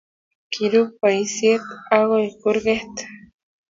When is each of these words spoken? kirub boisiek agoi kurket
kirub 0.53 0.89
boisiek 1.03 1.63
agoi 2.01 2.27
kurket 2.41 2.95